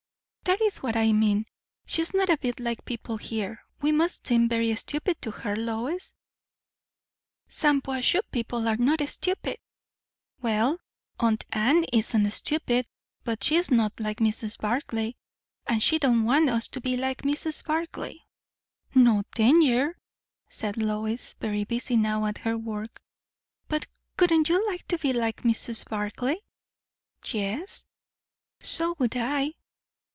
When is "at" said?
22.25-22.39